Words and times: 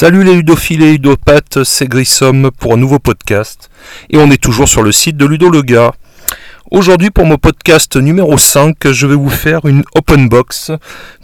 Salut 0.00 0.22
les 0.22 0.36
ludophiles 0.36 0.84
et 0.84 0.92
ludopathes, 0.92 1.64
c'est 1.64 1.88
Grissom 1.88 2.52
pour 2.56 2.74
un 2.74 2.76
nouveau 2.76 3.00
podcast. 3.00 3.68
Et 4.10 4.16
on 4.16 4.30
est 4.30 4.40
toujours 4.40 4.68
sur 4.68 4.84
le 4.84 4.92
site 4.92 5.16
de 5.16 5.26
Ludo 5.26 5.50
le 5.50 5.62
gars. 5.62 5.90
Aujourd'hui 6.70 7.10
pour 7.10 7.26
mon 7.26 7.36
podcast 7.36 7.96
numéro 7.96 8.38
5, 8.38 8.76
je 8.92 9.06
vais 9.08 9.16
vous 9.16 9.28
faire 9.28 9.64
une 9.64 9.82
open 9.96 10.28
box 10.28 10.70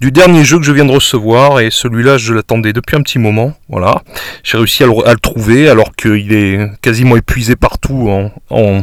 du 0.00 0.10
dernier 0.10 0.42
jeu 0.42 0.58
que 0.58 0.64
je 0.64 0.72
viens 0.72 0.86
de 0.86 0.90
recevoir 0.90 1.60
et 1.60 1.70
celui-là 1.70 2.18
je 2.18 2.34
l'attendais 2.34 2.72
depuis 2.72 2.96
un 2.96 3.02
petit 3.02 3.20
moment. 3.20 3.52
Voilà, 3.68 4.02
j'ai 4.42 4.58
réussi 4.58 4.82
à 4.82 4.86
le, 4.86 5.18
trouver 5.18 5.68
alors 5.68 5.94
qu'il 5.94 6.32
est 6.32 6.68
quasiment 6.82 7.16
épuisé 7.16 7.54
partout 7.54 8.10
en, 8.50 8.82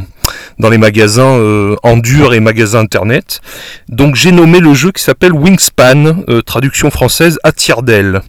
dans 0.58 0.70
les 0.70 0.78
magasins 0.78 1.36
euh, 1.36 1.76
en 1.82 1.98
dur 1.98 2.32
et 2.32 2.40
magasins 2.40 2.80
internet. 2.80 3.42
Donc 3.90 4.14
j'ai 4.14 4.32
nommé 4.32 4.60
le 4.60 4.72
jeu 4.72 4.90
qui 4.90 5.02
s'appelle 5.02 5.34
Wingspan, 5.34 6.24
euh, 6.30 6.40
traduction 6.40 6.90
française 6.90 7.38
à 7.42 7.52
tire 7.52 7.82
d'aile. 7.82 8.22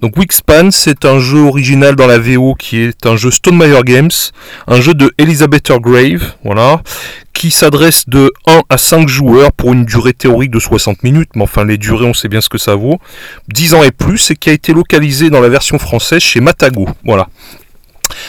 Donc 0.00 0.16
Wingspan, 0.16 0.70
c'est 0.70 1.04
un 1.04 1.18
jeu 1.18 1.40
original 1.40 1.96
dans 1.96 2.06
la 2.06 2.18
VO 2.18 2.54
qui 2.54 2.78
est 2.78 3.06
un 3.06 3.16
jeu 3.16 3.30
Stonemeyer 3.30 3.82
Games, 3.84 4.10
un 4.66 4.80
jeu 4.80 4.94
de 4.94 5.12
Elizabeth 5.18 5.72
Grave, 5.72 6.34
voilà, 6.44 6.82
qui 7.32 7.50
s'adresse 7.50 8.08
de 8.08 8.32
1 8.46 8.62
à 8.68 8.78
5 8.78 9.08
joueurs 9.08 9.52
pour 9.52 9.72
une 9.72 9.84
durée 9.84 10.12
théorique 10.12 10.50
de 10.50 10.58
60 10.58 11.02
minutes, 11.02 11.30
mais 11.34 11.42
enfin 11.42 11.64
les 11.64 11.78
durées 11.78 12.06
on 12.06 12.14
sait 12.14 12.28
bien 12.28 12.40
ce 12.40 12.48
que 12.48 12.58
ça 12.58 12.74
vaut, 12.74 12.98
10 13.48 13.74
ans 13.74 13.82
et 13.82 13.90
plus, 13.90 14.30
et 14.30 14.36
qui 14.36 14.50
a 14.50 14.52
été 14.52 14.72
localisé 14.72 15.30
dans 15.30 15.40
la 15.40 15.48
version 15.48 15.78
française 15.78 16.20
chez 16.20 16.40
Matago, 16.40 16.88
voilà. 17.04 17.28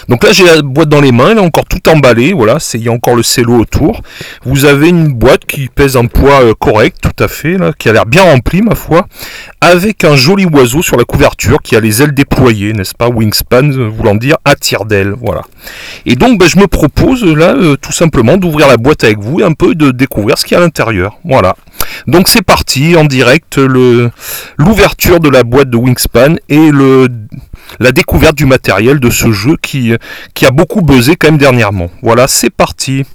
Donc 0.09 0.23
là 0.23 0.31
j'ai 0.31 0.45
la 0.45 0.61
boîte 0.61 0.89
dans 0.89 1.01
les 1.01 1.11
mains, 1.11 1.31
elle 1.31 1.37
est 1.37 1.41
encore 1.41 1.65
tout 1.65 1.89
emballée, 1.89 2.33
voilà, 2.33 2.57
il 2.73 2.81
y 2.81 2.89
a 2.89 2.91
encore 2.91 3.15
le 3.15 3.23
cello 3.23 3.55
autour. 3.55 4.01
Vous 4.43 4.65
avez 4.65 4.89
une 4.89 5.13
boîte 5.13 5.45
qui 5.45 5.67
pèse 5.67 5.97
un 5.97 6.05
poids 6.05 6.43
euh, 6.43 6.53
correct, 6.53 6.97
tout 7.01 7.23
à 7.23 7.27
fait, 7.27 7.57
là, 7.57 7.71
qui 7.77 7.89
a 7.89 7.93
l'air 7.93 8.05
bien 8.05 8.23
remplie 8.23 8.61
ma 8.61 8.75
foi, 8.75 9.07
avec 9.61 10.03
un 10.03 10.15
joli 10.15 10.45
oiseau 10.45 10.81
sur 10.81 10.97
la 10.97 11.03
couverture 11.03 11.59
qui 11.61 11.75
a 11.75 11.79
les 11.79 12.01
ailes 12.01 12.13
déployées, 12.13 12.73
n'est-ce 12.73 12.95
pas, 12.95 13.09
wingspan 13.09 13.71
euh, 13.71 13.89
voulant 13.89 14.15
dire 14.15 14.37
à 14.45 14.55
tire 14.55 14.85
d'aile, 14.85 15.13
voilà. 15.19 15.41
Et 16.05 16.15
donc 16.15 16.39
ben, 16.39 16.47
je 16.47 16.57
me 16.57 16.67
propose 16.67 17.23
là 17.23 17.55
euh, 17.55 17.75
tout 17.75 17.91
simplement 17.91 18.37
d'ouvrir 18.37 18.67
la 18.67 18.77
boîte 18.77 19.03
avec 19.03 19.19
vous 19.19 19.41
et 19.41 19.43
un 19.43 19.53
peu 19.53 19.75
de 19.75 19.91
découvrir 19.91 20.37
ce 20.37 20.45
qu'il 20.45 20.53
y 20.53 20.55
a 20.55 20.59
à 20.59 20.63
l'intérieur, 20.63 21.17
voilà. 21.23 21.55
Donc 22.05 22.27
c'est 22.27 22.43
parti 22.43 22.95
en 22.95 23.05
direct, 23.05 23.57
l'ouverture 23.57 25.19
de 25.19 25.29
la 25.29 25.43
boîte 25.43 25.69
de 25.69 25.77
Wingspan 25.77 26.35
et 26.49 26.69
la 27.79 27.91
découverte 27.91 28.35
du 28.35 28.45
matériel 28.45 28.99
de 28.99 29.09
ce 29.09 29.31
jeu 29.31 29.57
qui, 29.61 29.93
qui 30.33 30.45
a 30.45 30.51
beaucoup 30.51 30.81
buzzé 30.81 31.15
quand 31.15 31.27
même 31.27 31.37
dernièrement. 31.37 31.89
Voilà, 32.01 32.27
c'est 32.27 32.49
parti. 32.49 33.05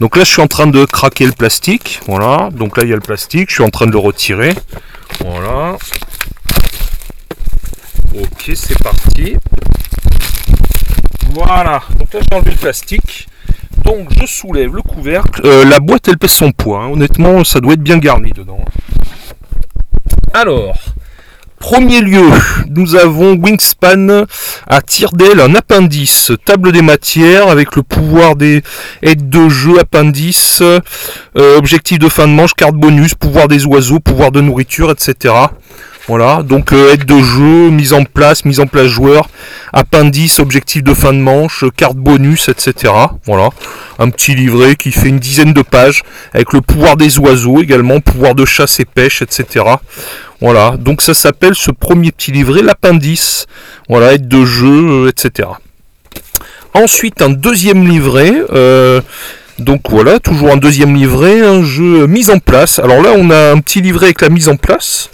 Donc 0.00 0.16
là, 0.16 0.24
je 0.24 0.30
suis 0.30 0.42
en 0.42 0.46
train 0.48 0.66
de 0.66 0.84
craquer 0.84 1.26
le 1.26 1.32
plastique. 1.32 2.00
Voilà, 2.06 2.50
donc 2.52 2.76
là, 2.76 2.84
il 2.84 2.90
y 2.90 2.92
a 2.92 2.96
le 2.96 3.00
plastique. 3.00 3.48
Je 3.50 3.54
suis 3.54 3.64
en 3.64 3.70
train 3.70 3.86
de 3.86 3.92
le 3.92 3.98
retirer. 3.98 4.54
Voilà. 5.20 5.76
Ok, 8.14 8.50
c'est 8.54 8.82
parti. 8.82 9.36
Voilà, 11.30 11.82
donc 11.98 12.12
là, 12.12 12.20
j'ai 12.20 12.36
enlevé 12.36 12.50
le 12.52 12.56
plastique. 12.56 13.28
Donc 13.86 14.08
je 14.20 14.26
soulève 14.26 14.74
le 14.74 14.82
couvercle. 14.82 15.40
Euh, 15.44 15.64
la 15.64 15.78
boîte, 15.78 16.08
elle 16.08 16.18
pèse 16.18 16.32
son 16.32 16.52
poids. 16.52 16.80
Hein. 16.82 16.90
Honnêtement, 16.92 17.44
ça 17.44 17.60
doit 17.60 17.74
être 17.74 17.82
bien 17.82 17.98
garni 17.98 18.32
dedans. 18.32 18.58
Alors, 20.34 20.76
Premier 21.58 22.00
lieu, 22.02 22.28
nous 22.68 22.96
avons 22.96 23.32
Wingspan 23.32 24.26
à 24.66 24.82
tire 24.82 25.12
d'aile, 25.12 25.40
un 25.40 25.54
appendice, 25.54 26.32
table 26.44 26.70
des 26.70 26.82
matières 26.82 27.48
avec 27.48 27.76
le 27.76 27.82
pouvoir 27.82 28.36
des 28.36 28.62
aides 29.02 29.30
de 29.30 29.48
jeu, 29.48 29.78
appendice, 29.80 30.60
euh, 30.60 30.80
objectif 31.56 31.98
de 31.98 32.08
fin 32.08 32.28
de 32.28 32.32
manche, 32.32 32.52
carte 32.54 32.74
bonus, 32.74 33.14
pouvoir 33.14 33.48
des 33.48 33.64
oiseaux, 33.64 34.00
pouvoir 34.00 34.32
de 34.32 34.42
nourriture, 34.42 34.90
etc. 34.90 35.34
Voilà, 36.08 36.44
donc 36.44 36.72
euh, 36.72 36.92
aide 36.92 37.04
de 37.04 37.20
jeu, 37.20 37.70
mise 37.70 37.92
en 37.92 38.04
place, 38.04 38.44
mise 38.44 38.60
en 38.60 38.68
place 38.68 38.86
joueur, 38.86 39.28
appendice, 39.72 40.38
objectif 40.38 40.84
de 40.84 40.94
fin 40.94 41.12
de 41.12 41.18
manche, 41.18 41.64
carte 41.76 41.96
bonus, 41.96 42.48
etc. 42.48 42.92
Voilà, 43.24 43.48
un 43.98 44.10
petit 44.10 44.36
livret 44.36 44.76
qui 44.76 44.92
fait 44.92 45.08
une 45.08 45.18
dizaine 45.18 45.52
de 45.52 45.62
pages 45.62 46.04
avec 46.32 46.52
le 46.52 46.60
pouvoir 46.60 46.96
des 46.96 47.18
oiseaux 47.18 47.60
également, 47.60 47.98
pouvoir 47.98 48.36
de 48.36 48.44
chasse 48.44 48.78
et 48.78 48.84
pêche, 48.84 49.20
etc. 49.20 49.64
Voilà, 50.40 50.76
donc 50.78 51.02
ça 51.02 51.12
s'appelle 51.12 51.56
ce 51.56 51.72
premier 51.72 52.12
petit 52.12 52.30
livret 52.30 52.62
l'appendice. 52.62 53.46
Voilà, 53.88 54.14
aide 54.14 54.28
de 54.28 54.44
jeu, 54.44 55.06
euh, 55.06 55.08
etc. 55.08 55.48
Ensuite, 56.72 57.20
un 57.20 57.30
deuxième 57.30 57.88
livret. 57.88 58.32
Euh, 58.52 59.00
donc 59.58 59.80
voilà, 59.88 60.20
toujours 60.20 60.52
un 60.52 60.58
deuxième 60.58 60.94
livret, 60.94 61.40
un 61.40 61.64
jeu 61.64 62.06
mise 62.06 62.30
en 62.30 62.38
place. 62.38 62.78
Alors 62.78 63.02
là, 63.02 63.10
on 63.16 63.30
a 63.30 63.50
un 63.50 63.58
petit 63.58 63.80
livret 63.80 64.06
avec 64.06 64.20
la 64.20 64.28
mise 64.28 64.48
en 64.48 64.56
place. 64.56 65.10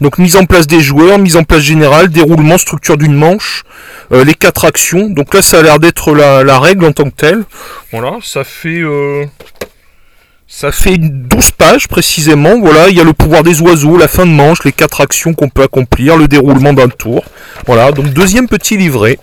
Donc 0.00 0.18
mise 0.18 0.36
en 0.36 0.44
place 0.46 0.66
des 0.66 0.80
joueurs, 0.80 1.18
mise 1.18 1.36
en 1.36 1.44
place 1.44 1.62
générale, 1.62 2.08
déroulement, 2.08 2.58
structure 2.58 2.96
d'une 2.96 3.14
manche, 3.14 3.64
euh, 4.12 4.24
les 4.24 4.34
quatre 4.34 4.64
actions. 4.64 5.08
Donc 5.08 5.34
là, 5.34 5.42
ça 5.42 5.58
a 5.58 5.62
l'air 5.62 5.78
d'être 5.78 6.14
la, 6.14 6.58
règle 6.58 6.86
en 6.86 6.92
tant 6.92 7.04
que 7.04 7.16
telle. 7.16 7.44
Voilà, 7.92 8.18
ça 8.22 8.44
fait 8.44 8.80
euh, 8.80 9.26
ça 10.46 10.72
fait 10.72 10.98
12 10.98 11.50
pages 11.52 11.86
précisément. 11.86 12.58
Voilà, 12.60 12.88
il 12.88 12.96
y 12.96 13.00
a 13.00 13.04
le 13.04 13.12
pouvoir 13.12 13.42
des 13.42 13.60
oiseaux, 13.60 13.96
la 13.96 14.08
fin 14.08 14.26
de 14.26 14.32
manche, 14.32 14.64
les 14.64 14.72
quatre 14.72 15.00
actions 15.00 15.34
qu'on 15.34 15.48
peut 15.48 15.62
accomplir, 15.62 16.16
le 16.16 16.28
déroulement 16.28 16.72
d'un 16.72 16.88
tour. 16.88 17.24
Voilà, 17.66 17.92
donc 17.92 18.06
deuxième 18.08 18.48
petit 18.48 18.76
livret. 18.76 19.18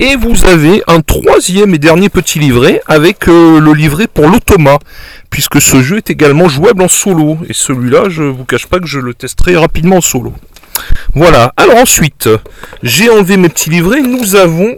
Et 0.00 0.14
vous 0.14 0.44
avez 0.44 0.80
un 0.86 1.00
troisième 1.00 1.74
et 1.74 1.78
dernier 1.78 2.08
petit 2.08 2.38
livret 2.38 2.80
avec 2.86 3.26
euh, 3.26 3.58
le 3.58 3.72
livret 3.72 4.06
pour 4.06 4.28
l'automa, 4.28 4.78
puisque 5.28 5.60
ce 5.60 5.82
jeu 5.82 5.96
est 5.96 6.08
également 6.08 6.48
jouable 6.48 6.82
en 6.82 6.88
solo. 6.88 7.36
Et 7.48 7.52
celui-là, 7.52 8.04
je 8.08 8.22
vous 8.22 8.44
cache 8.44 8.66
pas 8.66 8.78
que 8.78 8.86
je 8.86 9.00
le 9.00 9.12
testerai 9.12 9.56
rapidement 9.56 9.96
en 9.96 10.00
solo. 10.00 10.32
Voilà. 11.14 11.52
Alors 11.56 11.78
ensuite, 11.78 12.28
j'ai 12.84 13.10
enlevé 13.10 13.36
mes 13.36 13.48
petits 13.48 13.70
livrets. 13.70 14.02
Nous 14.02 14.36
avons, 14.36 14.76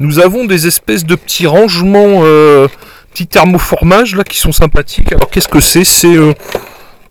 nous 0.00 0.18
avons 0.18 0.44
des 0.44 0.66
espèces 0.66 1.04
de 1.04 1.14
petits 1.14 1.46
rangements, 1.46 2.22
euh, 2.24 2.66
petits 3.12 3.28
thermoformages 3.28 4.16
là 4.16 4.24
qui 4.24 4.38
sont 4.38 4.52
sympathiques. 4.52 5.12
Alors 5.12 5.30
qu'est-ce 5.30 5.46
que 5.46 5.60
c'est? 5.60 5.84
C'est 5.84 6.16
euh, 6.16 6.32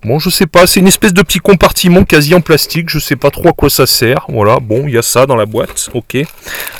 Bon, 0.03 0.17
je 0.17 0.31
sais 0.31 0.47
pas, 0.47 0.65
c'est 0.65 0.79
une 0.79 0.87
espèce 0.87 1.13
de 1.13 1.21
petit 1.21 1.37
compartiment 1.37 2.03
quasi 2.05 2.33
en 2.33 2.41
plastique, 2.41 2.89
je 2.89 2.97
sais 2.97 3.15
pas 3.15 3.29
trop 3.29 3.49
à 3.49 3.51
quoi 3.51 3.69
ça 3.69 3.85
sert. 3.85 4.25
Voilà, 4.29 4.57
bon, 4.59 4.85
il 4.87 4.95
y 4.95 4.97
a 4.97 5.03
ça 5.03 5.27
dans 5.27 5.35
la 5.35 5.45
boîte, 5.45 5.91
ok. 5.93 6.17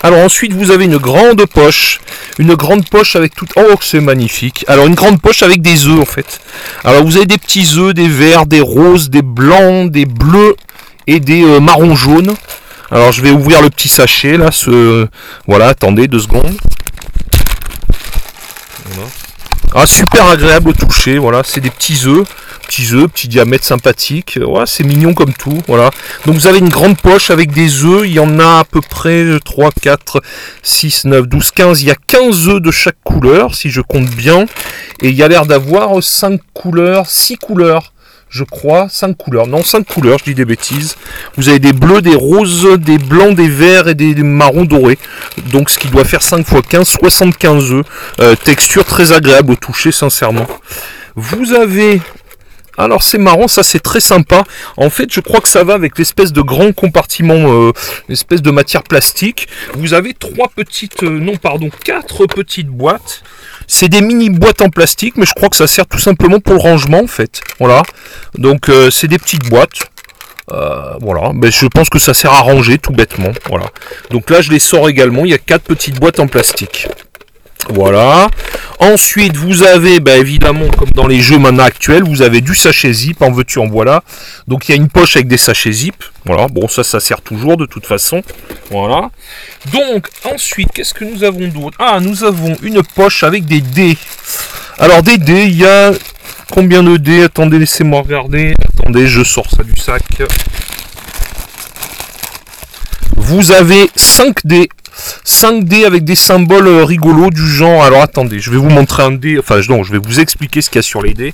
Alors 0.01 0.25
ensuite, 0.25 0.53
vous 0.53 0.71
avez 0.71 0.85
une 0.85 0.97
grande 0.97 1.45
poche, 1.45 1.99
une 2.39 2.55
grande 2.55 2.89
poche 2.89 3.15
avec 3.15 3.35
tout... 3.35 3.45
Oh, 3.57 3.75
c'est 3.79 3.99
magnifique. 3.99 4.65
Alors 4.67 4.87
une 4.87 4.95
grande 4.95 5.21
poche 5.21 5.43
avec 5.43 5.61
des 5.61 5.85
œufs 5.85 5.99
en 5.99 6.05
fait. 6.05 6.41
Alors 6.83 7.03
vous 7.03 7.15
avez 7.15 7.27
des 7.27 7.37
petits 7.37 7.67
œufs, 7.77 7.93
des 7.93 8.07
verts, 8.07 8.47
des 8.47 8.61
roses, 8.61 9.11
des 9.11 9.21
blancs, 9.21 9.91
des 9.91 10.07
bleus 10.07 10.55
et 11.05 11.19
des 11.19 11.43
euh, 11.43 11.59
marrons 11.59 11.95
jaunes. 11.95 12.33
Alors 12.89 13.11
je 13.11 13.21
vais 13.21 13.29
ouvrir 13.29 13.61
le 13.61 13.69
petit 13.69 13.87
sachet 13.87 14.35
là, 14.35 14.49
ce... 14.51 15.07
Voilà, 15.45 15.67
attendez 15.67 16.07
deux 16.07 16.19
secondes. 16.19 16.57
Ah, 19.75 19.85
super 19.85 20.25
agréable 20.25 20.69
au 20.69 20.73
toucher, 20.73 21.17
voilà, 21.17 21.43
c'est 21.45 21.61
des 21.61 21.69
petits 21.69 22.01
œufs 22.05 22.25
petits 22.71 22.93
œufs, 22.93 23.11
petit 23.11 23.27
diamètre 23.27 23.65
sympathique. 23.65 24.39
C'est 24.65 24.85
mignon 24.85 25.13
comme 25.13 25.33
tout. 25.33 25.61
Voilà. 25.67 25.89
Donc 26.25 26.35
vous 26.35 26.47
avez 26.47 26.59
une 26.59 26.69
grande 26.69 26.97
poche 26.97 27.29
avec 27.29 27.51
des 27.51 27.83
œufs. 27.83 28.03
Il 28.05 28.13
y 28.13 28.19
en 28.19 28.39
a 28.39 28.59
à 28.59 28.63
peu 28.63 28.79
près 28.79 29.25
3, 29.43 29.71
4, 29.81 30.21
6, 30.63 31.05
9, 31.05 31.27
12, 31.27 31.51
15. 31.51 31.81
Il 31.81 31.87
y 31.87 31.91
a 31.91 31.95
15 32.07 32.47
œufs 32.47 32.61
de 32.61 32.71
chaque 32.71 32.95
couleur, 33.03 33.55
si 33.55 33.69
je 33.69 33.81
compte 33.81 34.09
bien. 34.09 34.46
Et 35.01 35.09
il 35.09 35.16
y 35.16 35.23
a 35.23 35.28
l'air 35.28 35.46
d'avoir 35.46 36.01
5 36.01 36.40
couleurs, 36.53 37.09
6 37.09 37.37
couleurs 37.37 37.91
je 38.29 38.46
crois, 38.46 38.87
5 38.90 39.17
couleurs. 39.17 39.46
Non, 39.46 39.61
5 39.61 39.85
couleurs, 39.85 40.19
je 40.19 40.23
dis 40.23 40.35
des 40.35 40.46
bêtises. 40.46 40.96
Vous 41.35 41.49
avez 41.49 41.59
des 41.59 41.73
bleus, 41.73 42.01
des 42.01 42.16
roses, 42.16 42.79
des 42.79 42.97
blancs, 42.97 43.35
des 43.35 43.49
verts 43.49 43.90
et 43.90 43.93
des 43.93 44.16
marrons 44.16 44.63
dorés. 44.63 44.97
Donc 45.51 45.69
ce 45.69 45.78
qui 45.78 45.90
doit 45.90 46.05
faire 46.05 46.22
5 46.22 46.49
x 46.49 46.61
15, 46.69 46.87
75 46.87 47.73
œufs. 47.73 47.85
Euh, 48.22 48.35
texture 48.41 48.85
très 48.85 49.11
agréable 49.11 49.51
au 49.51 49.55
toucher, 49.55 49.91
sincèrement. 49.91 50.47
Vous 51.17 51.51
avez 51.51 51.99
alors 52.78 53.03
c'est 53.03 53.18
marrant, 53.18 53.47
ça 53.47 53.64
c'est 53.64 53.79
très 53.79 54.00
sympa. 54.00 54.44
En 54.78 54.90
fait, 54.90 55.12
je 55.12 55.20
crois 55.20 55.41
que 55.41 55.50
ça 55.50 55.64
va 55.64 55.73
avec 55.73 55.97
l'espèce 55.97 56.32
de 56.32 56.41
grand 56.41 56.73
compartiment, 56.73 57.35
euh, 57.35 57.72
l'espèce 58.08 58.41
de 58.41 58.52
matière 58.52 58.84
plastique. 58.84 59.47
Vous 59.73 59.94
avez 59.94 60.14
trois 60.14 60.47
petites, 60.56 61.03
euh, 61.03 61.20
non 61.20 61.38
pardon, 61.38 61.70
quatre 61.84 62.26
petites 62.28 62.70
boîtes. 62.70 63.23
C'est 63.68 63.90
des 63.90 64.02
mini 64.02 64.29
boîtes 64.29 64.62
en 64.62 64.70
plastique, 64.70 65.18
mais 65.18 65.26
je 65.26 65.34
crois 65.34 65.50
que 65.50 65.56
ça 65.56 65.68
sert 65.68 65.85
tout 65.85 66.00
simplement 66.00 66.40
pour 66.40 66.53
le 66.56 66.59
rangement 66.59 67.02
en 67.02 67.08
fait. 67.08 67.41
Voilà. 67.59 67.84
Donc 68.38 68.70
euh, 68.70 68.90
c'est 68.90 69.08
des 69.08 69.20
petites 69.20 69.50
boîtes. 69.50 69.79
Voilà, 71.00 71.32
mais 71.34 71.50
je 71.50 71.66
pense 71.68 71.90
que 71.90 71.97
ça 71.97 72.14
sert 72.14 72.34
à 72.34 72.41
ranger 72.41 72.78
tout 72.78 72.91
bêtement. 72.91 73.32
Voilà. 73.47 73.68
Donc 74.09 74.29
là 74.29 74.41
je 74.41 74.52
les 74.52 74.59
sors 74.59 74.90
également. 74.90 75.23
Il 75.23 75.32
y 75.32 75.34
a 75.34 75.38
quatre 75.38 75.64
petites 75.64 75.97
boîtes 75.97 76.20
en 76.20 76.28
plastique. 76.28 76.90
Voilà. 77.69 78.28
Ensuite, 78.79 79.37
vous 79.37 79.63
avez, 79.63 79.99
bah, 79.99 80.17
évidemment, 80.17 80.67
comme 80.69 80.90
dans 80.90 81.05
les 81.05 81.22
jeux 81.22 81.37
maintenant 81.37 81.63
actuels, 81.63 82.03
vous 82.03 82.22
avez 82.23 82.41
du 82.41 82.55
sachet 82.55 82.91
zip, 82.91 83.22
en 83.22 83.31
veux-tu, 83.31 83.59
en 83.59 83.67
voilà. 83.67 84.03
Donc 84.47 84.67
il 84.67 84.72
y 84.72 84.73
a 84.73 84.78
une 84.78 84.90
poche 84.90 85.16
avec 85.16 85.28
des 85.28 85.37
sachets 85.37 85.72
zip. 85.72 86.03
Voilà, 86.25 86.47
bon, 86.47 86.67
ça, 86.67 86.84
ça 86.84 86.99
sert 86.99 87.22
toujours 87.22 87.58
de 87.58 87.66
toute 87.66 87.85
façon. 87.85 88.22
Voilà. 88.72 89.09
Donc, 89.72 90.08
ensuite, 90.23 90.69
qu'est-ce 90.73 90.93
que 90.93 91.05
nous 91.05 91.23
avons 91.23 91.47
d'autre? 91.47 91.78
Ah, 91.79 91.99
nous 91.99 92.23
avons 92.23 92.55
une 92.63 92.81
poche 92.96 93.23
avec 93.23 93.46
des 93.46 93.61
dés. 93.61 93.97
Alors, 94.79 95.03
des 95.03 95.17
dés, 95.17 95.46
il 95.46 95.58
y 95.58 95.66
a 95.66 95.91
combien 96.52 96.81
de 96.81 96.97
dés? 96.97 97.23
Attendez, 97.23 97.59
laissez-moi 97.59 98.02
regarder. 98.02 98.53
Attendez, 98.79 99.08
je 99.08 99.23
sors 99.23 99.49
ça 99.49 99.63
du 99.63 99.75
sac. 99.79 100.03
Vous 103.16 103.52
avez 103.52 103.90
5 103.96 104.35
dés 104.43 104.69
5 105.23 105.64
dés 105.64 105.85
avec 105.85 106.03
des 106.03 106.16
symboles 106.16 106.67
euh, 106.67 106.84
rigolos 106.84 107.29
du 107.29 107.47
genre. 107.47 107.84
Alors 107.84 108.02
attendez, 108.02 108.40
je 108.40 108.52
vais 108.52 108.58
vous 108.58 108.70
montrer 108.70 109.03
un 109.03 109.11
dé. 109.11 109.38
Enfin, 109.40 109.59
non, 109.70 109.84
je 109.84 109.91
vais 109.91 109.99
vous 109.99 110.20
expliquer 110.20 110.61
ce 110.61 110.70
qu'il 110.70 110.78
y 110.78 110.79
a 110.79 110.84
sur 110.84 111.02
les 111.02 111.14
dés. 111.14 111.34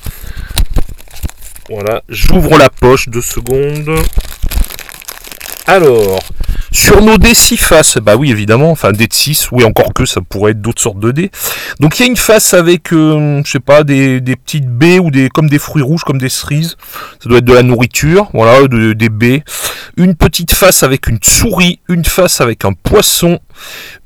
Voilà, 1.70 2.02
j'ouvre 2.08 2.58
la 2.58 2.70
poche, 2.70 3.10
deux 3.10 3.22
secondes. 3.22 4.00
Alors, 5.66 6.20
sur 6.72 7.02
nos 7.02 7.18
dés 7.18 7.34
6 7.34 7.58
faces, 7.58 7.98
bah 7.98 8.16
oui 8.16 8.32
évidemment, 8.32 8.72
enfin 8.72 8.92
dés 8.92 9.08
de 9.08 9.14
6, 9.14 9.52
oui 9.52 9.64
encore 9.64 9.94
que 9.94 10.06
ça 10.06 10.22
pourrait 10.22 10.52
être 10.52 10.62
d'autres 10.62 10.82
sortes 10.82 11.00
de 11.00 11.12
dés. 11.12 11.32
Donc 11.80 12.00
il 12.00 12.04
y 12.04 12.06
a 12.06 12.10
une 12.10 12.18
face 12.18 12.54
avec, 12.54 12.94
euh, 12.94 13.42
je 13.46 13.52
sais 13.52 13.60
pas, 13.60 13.84
des, 13.84 14.22
petites 14.22 14.68
baies 14.68 15.00
ou 15.00 15.10
des 15.12 15.30
comme 15.30 15.50
des 15.50 15.60
fruits 15.60 15.84
rouges, 15.84 16.04
comme 16.04 16.18
des 16.18 16.30
cerises. 16.30 16.76
Ça 17.22 17.30
doit 17.30 17.40
être 17.40 17.46
de 17.46 17.54
la 17.54 17.64
nourriture, 17.64 18.30
voilà, 18.34 18.68
des 18.68 19.10
baies. 19.10 19.44
Une 19.96 20.16
petite 20.16 20.52
face 20.52 20.84
avec 20.84 21.08
une 21.08 21.20
souris, 21.22 21.80
une 21.90 22.06
face 22.06 22.42
avec 22.42 22.66
un 22.66 22.74
poisson, 22.74 23.40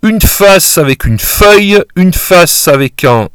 une 0.04 0.22
face 0.22 0.78
avec 0.78 1.06
une 1.06 1.20
feuille, 1.20 1.82
une 1.96 2.14
face 2.14 2.68
avec 2.68 3.04
un 3.04 3.30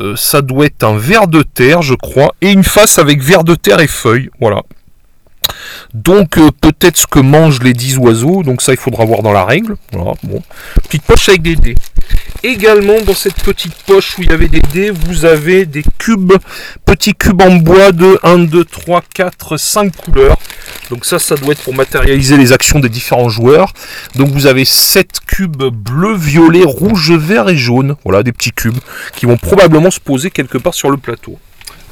euh, 0.00 0.14
ça 0.14 0.42
doit 0.42 0.66
être 0.66 0.84
un 0.84 0.96
ver 0.96 1.26
de 1.26 1.42
terre, 1.42 1.82
je 1.82 1.94
crois, 1.94 2.34
et 2.42 2.52
une 2.52 2.64
face 2.64 2.98
avec 2.98 3.22
ver 3.22 3.44
de 3.44 3.54
terre 3.54 3.80
et 3.80 3.86
feuilles. 3.86 4.28
Voilà. 4.40 4.62
Donc 5.94 6.38
euh, 6.38 6.50
peut-être 6.60 6.96
ce 6.96 7.06
que 7.06 7.20
mangent 7.20 7.62
les 7.62 7.72
10 7.72 7.98
oiseaux, 7.98 8.42
donc 8.42 8.62
ça 8.62 8.72
il 8.72 8.78
faudra 8.78 9.04
voir 9.04 9.22
dans 9.22 9.32
la 9.32 9.44
règle. 9.44 9.76
Voilà, 9.92 10.12
bon. 10.22 10.42
Petite 10.84 11.02
poche 11.02 11.28
avec 11.28 11.42
des 11.42 11.56
dés. 11.56 11.74
Également 12.42 13.00
dans 13.02 13.14
cette 13.14 13.42
petite 13.42 13.74
poche 13.86 14.18
où 14.18 14.22
il 14.22 14.30
y 14.30 14.32
avait 14.32 14.48
des 14.48 14.60
dés, 14.72 14.90
vous 14.90 15.24
avez 15.24 15.66
des 15.66 15.82
cubes, 15.98 16.34
petits 16.84 17.14
cubes 17.14 17.42
en 17.42 17.56
bois 17.56 17.92
de 17.92 18.18
1, 18.22 18.38
2, 18.38 18.64
3, 18.64 19.02
4, 19.14 19.56
5 19.56 19.96
couleurs. 19.96 20.38
Donc 20.90 21.04
ça, 21.04 21.18
ça 21.18 21.34
doit 21.34 21.52
être 21.52 21.62
pour 21.62 21.74
matérialiser 21.74 22.36
les 22.36 22.52
actions 22.52 22.78
des 22.78 22.88
différents 22.88 23.28
joueurs. 23.28 23.72
Donc 24.14 24.28
vous 24.28 24.46
avez 24.46 24.64
7 24.64 25.20
cubes 25.26 25.64
bleu, 25.64 26.14
violet, 26.14 26.62
rouge, 26.64 27.12
vert 27.12 27.48
et 27.48 27.56
jaune. 27.56 27.96
Voilà, 28.04 28.22
des 28.22 28.32
petits 28.32 28.52
cubes 28.52 28.78
qui 29.14 29.26
vont 29.26 29.36
probablement 29.36 29.90
se 29.90 30.00
poser 30.00 30.30
quelque 30.30 30.58
part 30.58 30.74
sur 30.74 30.90
le 30.90 30.96
plateau. 30.96 31.38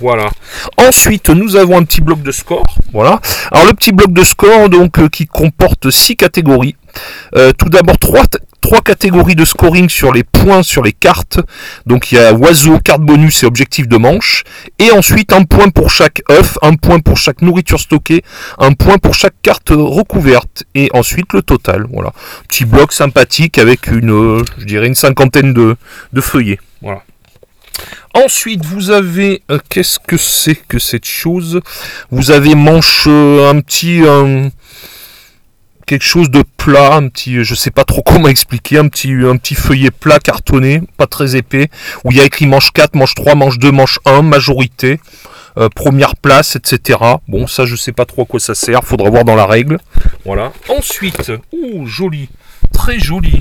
Voilà. 0.00 0.28
Ensuite, 0.76 1.30
nous 1.30 1.56
avons 1.56 1.78
un 1.78 1.84
petit 1.84 2.00
bloc 2.00 2.22
de 2.22 2.32
score. 2.32 2.66
Voilà. 2.92 3.20
Alors 3.52 3.66
le 3.66 3.74
petit 3.74 3.92
bloc 3.92 4.12
de 4.12 4.24
score, 4.24 4.68
donc, 4.68 4.98
euh, 4.98 5.08
qui 5.08 5.26
comporte 5.26 5.90
six 5.90 6.16
catégories. 6.16 6.76
Euh, 7.36 7.52
tout 7.52 7.68
d'abord 7.68 7.98
trois, 7.98 8.22
catégories 8.84 9.34
de 9.34 9.44
scoring 9.44 9.88
sur 9.88 10.12
les 10.12 10.24
points 10.24 10.62
sur 10.62 10.82
les 10.82 10.92
cartes. 10.92 11.40
Donc 11.86 12.12
il 12.12 12.16
y 12.16 12.18
a 12.18 12.32
oiseau, 12.32 12.78
carte 12.78 13.02
bonus 13.02 13.42
et 13.42 13.46
objectif 13.46 13.88
de 13.88 13.96
manche. 13.96 14.42
Et 14.78 14.90
ensuite 14.90 15.32
un 15.32 15.44
point 15.44 15.68
pour 15.68 15.90
chaque 15.90 16.22
œuf, 16.30 16.58
un 16.62 16.74
point 16.74 16.98
pour 16.98 17.16
chaque 17.16 17.40
nourriture 17.40 17.80
stockée, 17.80 18.22
un 18.58 18.72
point 18.72 18.98
pour 18.98 19.14
chaque 19.14 19.34
carte 19.42 19.70
recouverte. 19.70 20.64
Et 20.74 20.90
ensuite 20.92 21.32
le 21.32 21.42
total. 21.42 21.86
Voilà. 21.92 22.12
Petit 22.48 22.64
bloc 22.64 22.92
sympathique 22.92 23.58
avec 23.58 23.86
une, 23.86 24.10
euh, 24.10 24.44
je 24.58 24.64
dirais 24.64 24.86
une 24.86 24.94
cinquantaine 24.94 25.52
de, 25.52 25.76
de 26.12 26.20
feuillets. 26.20 26.58
Voilà. 26.82 27.02
Ensuite, 28.14 28.64
vous 28.64 28.90
avez 28.90 29.42
euh, 29.50 29.58
qu'est-ce 29.68 29.98
que 29.98 30.16
c'est 30.16 30.54
que 30.54 30.78
cette 30.78 31.04
chose? 31.04 31.60
Vous 32.10 32.30
avez 32.30 32.54
manche 32.54 33.04
euh, 33.08 33.50
un 33.50 33.60
petit 33.60 34.02
quelque 35.86 36.04
chose 36.04 36.30
de 36.30 36.42
plat, 36.56 36.94
un 36.94 37.08
petit, 37.08 37.44
je 37.44 37.54
sais 37.54 37.70
pas 37.70 37.84
trop 37.84 38.02
comment 38.06 38.28
expliquer, 38.28 38.78
un 38.78 38.88
petit, 38.88 39.54
feuillet 39.54 39.90
plat 39.90 40.18
cartonné, 40.18 40.82
pas 40.96 41.06
très 41.06 41.36
épais, 41.36 41.68
où 42.04 42.10
il 42.10 42.16
y 42.16 42.20
a 42.20 42.24
écrit 42.24 42.46
manche 42.46 42.72
4, 42.72 42.94
manche 42.94 43.14
3, 43.14 43.34
manche 43.34 43.58
2, 43.58 43.70
manche 43.70 43.98
1, 44.04 44.22
majorité, 44.22 45.00
euh, 45.58 45.68
première 45.68 46.16
place, 46.16 46.56
etc. 46.56 46.98
Bon, 47.28 47.46
ça 47.46 47.66
je 47.66 47.76
sais 47.76 47.92
pas 47.92 48.04
trop 48.04 48.22
à 48.22 48.24
quoi 48.24 48.40
ça 48.40 48.54
sert, 48.54 48.82
faudra 48.84 49.10
voir 49.10 49.24
dans 49.24 49.36
la 49.36 49.46
règle. 49.46 49.78
Voilà. 50.24 50.52
Ensuite, 50.68 51.32
ouh, 51.52 51.86
joli, 51.86 52.28
très 52.72 52.98
joli. 52.98 53.40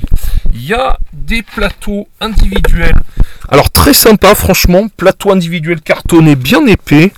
Il 0.54 0.64
y 0.64 0.72
a 0.72 0.98
des 1.12 1.42
plateaux 1.42 2.06
individuels. 2.20 2.94
Alors 3.48 3.70
très 3.70 3.92
sympa 3.92 4.34
franchement, 4.34 4.86
plateau 4.96 5.32
individuel 5.32 5.80
cartonné 5.80 6.36
bien 6.36 6.64
épais, 6.66 7.12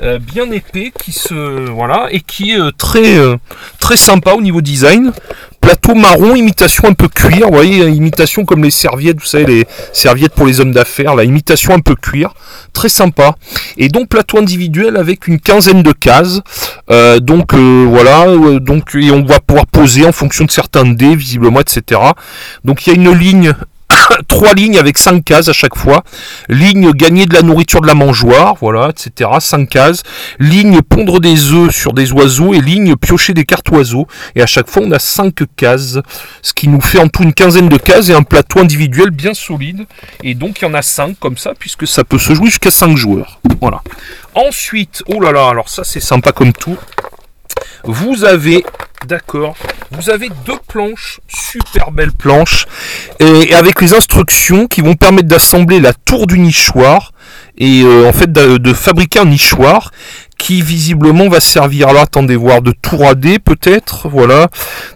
euh, 0.00 0.18
bien 0.18 0.50
épais 0.52 0.92
qui 0.96 1.12
se 1.12 1.68
voilà 1.68 2.06
et 2.10 2.20
qui 2.20 2.52
est 2.52 2.60
euh, 2.60 2.70
très 2.70 3.18
euh, 3.18 3.36
très 3.80 3.96
sympa 3.96 4.32
au 4.32 4.40
niveau 4.40 4.60
design. 4.60 5.12
Plateau 5.60 5.94
marron, 5.96 6.36
imitation 6.36 6.88
un 6.88 6.92
peu 6.92 7.08
cuir, 7.08 7.48
vous 7.48 7.54
voyez, 7.54 7.88
imitation 7.88 8.44
comme 8.44 8.62
les 8.62 8.70
serviettes, 8.70 9.18
vous 9.18 9.26
savez, 9.26 9.46
les 9.46 9.66
serviettes 9.92 10.32
pour 10.32 10.46
les 10.46 10.60
hommes 10.60 10.72
d'affaires, 10.72 11.16
la 11.16 11.24
imitation 11.24 11.74
un 11.74 11.80
peu 11.80 11.96
cuir, 11.96 12.34
très 12.76 12.90
sympa. 12.90 13.34
Et 13.78 13.88
donc 13.88 14.08
plateau 14.08 14.38
individuel 14.38 14.96
avec 14.96 15.26
une 15.26 15.40
quinzaine 15.40 15.82
de 15.82 15.92
cases. 15.92 16.40
donc 17.20 17.54
voilà, 17.54 18.26
donc 18.60 18.94
et 18.94 19.10
on 19.10 19.24
va 19.24 19.40
pouvoir 19.40 19.66
poser 19.66 20.04
en 20.06 20.12
fonction 20.12 20.44
de 20.44 20.50
certains 20.50 20.84
dés, 20.84 21.16
visiblement, 21.16 21.60
etc. 21.60 22.00
Donc 22.64 22.86
il 22.86 22.90
y 22.90 22.92
a 22.92 22.96
une 22.96 23.12
ligne 23.12 23.54
trois 24.28 24.54
lignes 24.54 24.78
avec 24.78 24.98
cinq 24.98 25.24
cases 25.24 25.48
à 25.48 25.52
chaque 25.52 25.76
fois. 25.76 26.02
Ligne 26.48 26.92
gagner 26.92 27.26
de 27.26 27.34
la 27.34 27.42
nourriture 27.42 27.80
de 27.80 27.86
la 27.86 27.94
mangeoire, 27.94 28.56
voilà, 28.60 28.90
etc. 28.90 29.30
Cinq 29.40 29.68
cases. 29.68 30.02
Ligne 30.38 30.80
pondre 30.82 31.20
des 31.20 31.52
œufs 31.52 31.74
sur 31.74 31.92
des 31.92 32.12
oiseaux 32.12 32.54
et 32.54 32.60
ligne 32.60 32.96
piocher 32.96 33.34
des 33.34 33.44
cartes 33.44 33.68
oiseaux. 33.70 34.06
Et 34.34 34.42
à 34.42 34.46
chaque 34.46 34.68
fois, 34.68 34.82
on 34.84 34.92
a 34.92 34.98
cinq 34.98 35.42
cases, 35.56 35.98
ce 36.42 36.52
qui 36.52 36.68
nous 36.68 36.80
fait 36.80 36.98
en 36.98 37.08
tout 37.08 37.22
une 37.22 37.32
quinzaine 37.32 37.68
de 37.68 37.78
cases 37.78 38.08
et 38.08 38.14
un 38.14 38.22
plateau 38.22 38.60
individuel 38.60 39.10
bien 39.10 39.34
solide. 39.34 39.86
Et 40.22 40.34
donc, 40.34 40.60
il 40.60 40.64
y 40.64 40.68
en 40.68 40.74
a 40.74 40.82
cinq 40.82 41.18
comme 41.18 41.36
ça, 41.36 41.52
puisque 41.58 41.86
ça 41.86 42.04
peut 42.04 42.18
se 42.18 42.34
jouer 42.34 42.46
jusqu'à 42.46 42.70
cinq 42.70 42.96
joueurs. 42.96 43.40
Voilà. 43.60 43.82
Ensuite, 44.34 45.02
oh 45.06 45.20
là 45.20 45.32
là, 45.32 45.48
alors 45.48 45.68
ça 45.68 45.82
c'est 45.82 46.00
sympa 46.00 46.32
comme 46.32 46.52
tout. 46.52 46.76
Vous 47.84 48.24
avez 48.24 48.64
D'accord. 49.06 49.54
Vous 49.92 50.10
avez 50.10 50.30
deux 50.44 50.58
planches, 50.66 51.20
super 51.28 51.92
belles 51.92 52.12
planches, 52.12 52.66
et 53.20 53.54
avec 53.54 53.80
les 53.80 53.94
instructions 53.94 54.66
qui 54.66 54.80
vont 54.80 54.94
permettre 54.94 55.28
d'assembler 55.28 55.78
la 55.78 55.92
tour 55.92 56.26
du 56.26 56.40
nichoir 56.40 57.12
et 57.56 57.82
euh, 57.84 58.08
en 58.08 58.12
fait 58.12 58.32
de, 58.32 58.72
fabriquer 58.72 59.20
un 59.20 59.26
nichoir 59.26 59.92
qui 60.38 60.60
visiblement 60.60 61.28
va 61.28 61.40
servir 61.40 61.92
là, 61.92 62.02
attendez 62.02 62.36
voir, 62.36 62.62
de 62.62 62.72
tour 62.72 63.06
à 63.06 63.14
dé 63.14 63.38
peut-être, 63.38 64.08
voilà. 64.08 64.48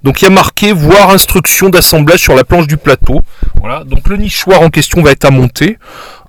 Donc 0.02 0.22
il 0.22 0.24
y 0.24 0.28
a 0.28 0.30
marqué 0.30 0.72
voir 0.72 1.10
instruction 1.10 1.68
d'assemblage 1.68 2.20
sur 2.20 2.34
la 2.34 2.44
planche 2.44 2.66
du 2.66 2.76
plateau. 2.76 3.20
Voilà, 3.60 3.84
donc 3.84 4.08
le 4.08 4.16
nichoir 4.16 4.60
en 4.60 4.70
question 4.70 5.02
va 5.02 5.12
être 5.12 5.24
à 5.24 5.30
monter. 5.30 5.78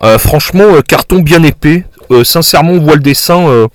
Euh, 0.03 0.19
franchement, 0.19 0.75
euh, 0.75 0.81
carton 0.81 1.19
bien 1.19 1.41
épais. 1.43 1.85
sincèrement, 2.23 2.73
on 2.73 2.79
voit 2.79 2.95
le 2.95 3.01
dessin 3.01 3.67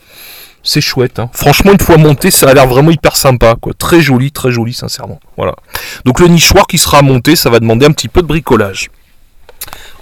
c'est 0.66 0.80
chouette. 0.80 1.18
Hein. 1.18 1.30
Franchement, 1.32 1.72
une 1.72 1.80
fois 1.80 1.96
monté, 1.96 2.30
ça 2.30 2.48
a 2.50 2.54
l'air 2.54 2.66
vraiment 2.66 2.90
hyper 2.90 3.16
sympa. 3.16 3.54
Très 3.78 4.00
joli, 4.00 4.32
très 4.32 4.50
joli, 4.50 4.74
sincèrement. 4.74 5.20
Voilà. 5.36 5.54
Donc 6.04 6.20
le 6.20 6.26
nichoir 6.28 6.66
qui 6.66 6.76
sera 6.76 7.00
monté, 7.02 7.36
ça 7.36 7.48
va 7.48 7.60
demander 7.60 7.86
un 7.86 7.92
petit 7.92 8.08
peu 8.08 8.20
de 8.20 8.26
bricolage. 8.26 8.90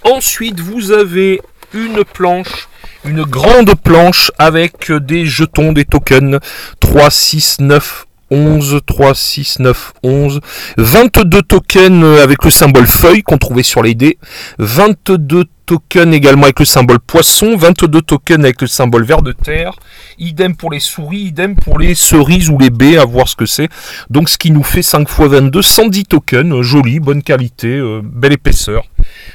Ensuite, 0.02 0.60
vous 0.60 0.90
avez 0.90 1.40
une 1.72 2.04
planche, 2.04 2.68
une 3.04 3.22
grande 3.22 3.74
planche 3.74 4.32
avec 4.38 4.90
des 4.90 5.26
jetons, 5.26 5.72
des 5.72 5.84
tokens. 5.84 6.38
3, 6.80 7.10
6, 7.10 7.60
9, 7.60 8.06
11, 8.30 8.80
3, 8.86 9.14
6, 9.14 9.58
9, 9.60 9.92
11. 10.02 10.40
22 10.76 11.42
tokens 11.42 12.20
avec 12.20 12.44
le 12.44 12.50
symbole 12.50 12.86
feuille 12.86 13.22
qu'on 13.22 13.38
trouvait 13.38 13.62
sur 13.62 13.82
les 13.82 13.94
dés. 13.94 14.18
22 14.58 15.44
tokens 15.66 16.14
également 16.14 16.44
avec 16.44 16.58
le 16.58 16.64
symbole 16.64 17.00
poisson, 17.00 17.56
22 17.56 18.02
tokens 18.02 18.44
avec 18.44 18.60
le 18.60 18.66
symbole 18.66 19.04
vert 19.04 19.22
de 19.22 19.32
terre, 19.32 19.74
idem 20.18 20.54
pour 20.56 20.70
les 20.70 20.80
souris, 20.80 21.26
idem 21.26 21.54
pour 21.56 21.78
les 21.78 21.94
cerises 21.94 22.50
ou 22.50 22.58
les 22.58 22.70
baies, 22.70 22.98
à 22.98 23.04
voir 23.04 23.28
ce 23.28 23.36
que 23.36 23.46
c'est. 23.46 23.68
Donc 24.10 24.28
ce 24.28 24.38
qui 24.38 24.50
nous 24.50 24.62
fait 24.62 24.82
5 24.82 25.02
x 25.02 25.20
22, 25.20 25.62
110 25.62 26.04
tokens, 26.04 26.60
joli, 26.62 27.00
bonne 27.00 27.22
qualité, 27.22 27.68
euh, 27.68 28.00
belle 28.02 28.32
épaisseur. 28.32 28.84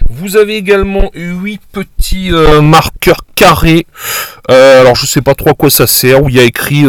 Vous 0.10 0.38
avez 0.38 0.56
également 0.56 1.12
8 1.14 1.62
petits 1.72 2.32
euh, 2.32 2.62
marqueurs 2.62 3.22
carrés. 3.36 3.86
Euh, 4.50 4.82
alors 4.82 4.96
je 4.96 5.06
sais 5.06 5.22
pas 5.22 5.36
trop 5.36 5.52
à 5.52 5.54
quoi 5.54 5.70
ça 5.70 5.88
sert, 5.88 6.24
où 6.24 6.30
il 6.30 6.36
y 6.36 6.40
a 6.40 6.44
écrit 6.44 6.86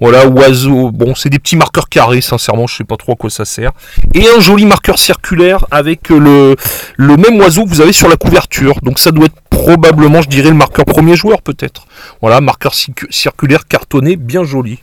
voilà 0.00 0.26
oiseau. 0.26 0.90
Bon, 0.90 1.14
c'est 1.14 1.28
des 1.28 1.38
petits 1.38 1.56
marqueurs 1.56 1.88
carrés, 1.88 2.20
sincèrement, 2.20 2.66
je 2.66 2.76
sais 2.76 2.84
pas 2.84 2.96
trop 2.96 3.12
à 3.12 3.16
quoi 3.16 3.30
ça 3.30 3.44
sert. 3.44 3.72
Et 4.14 4.26
un 4.28 4.40
joli 4.40 4.66
marqueur 4.66 4.98
circulaire 4.98 5.66
avec 5.70 6.08
le 6.08 6.56
même 6.98 7.40
oiseau 7.40 7.64
que 7.64 7.70
vous 7.70 7.80
avez 7.80 7.92
sur 7.92 8.08
la 8.08 8.16
couverture 8.16 8.78
donc 8.82 8.98
ça 8.98 9.10
doit 9.10 9.26
être 9.26 9.40
probablement, 9.50 10.22
je 10.22 10.28
dirais, 10.28 10.48
le 10.48 10.54
marqueur 10.54 10.84
premier 10.84 11.16
joueur 11.16 11.42
peut-être. 11.42 11.86
Voilà, 12.20 12.40
marqueur 12.40 12.74
circulaire 12.74 13.66
cartonné, 13.66 14.16
bien 14.16 14.44
joli. 14.44 14.78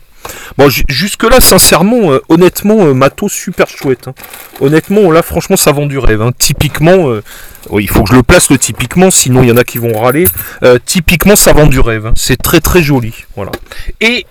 Bon, 0.58 0.70
jusque 0.70 1.24
là, 1.24 1.40
sincèrement, 1.40 2.12
euh, 2.12 2.22
honnêtement, 2.30 2.94
matos 2.94 3.32
super 3.32 3.68
chouette. 3.68 4.08
Hein. 4.08 4.14
Honnêtement, 4.62 5.12
là, 5.12 5.22
franchement, 5.22 5.58
ça 5.58 5.72
vend 5.72 5.86
du 5.86 5.98
rêve. 5.98 6.22
Hein. 6.22 6.32
Typiquement, 6.38 7.08
oui, 7.70 7.84
il 7.84 7.90
faut 7.90 8.04
que 8.04 8.10
je 8.10 8.16
le 8.16 8.24
place 8.24 8.50
le 8.50 8.58
typiquement, 8.58 9.12
sinon 9.12 9.42
il 9.44 9.50
y 9.50 9.52
en 9.52 9.58
a 9.58 9.64
qui 9.64 9.78
vont 9.78 10.00
râler. 10.00 10.26
typiquement, 10.86 11.36
ça 11.36 11.54
vend 11.54 11.68
du 11.68 11.80
rêve. 11.80 12.08
Hein. 12.08 12.14
C'est 12.16 12.42
très 12.42 12.60
très 12.60 12.82
joli. 12.82 13.14
Voilà. 13.36 13.52
Et 14.02 14.26